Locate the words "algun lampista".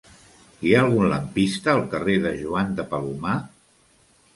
0.85-1.71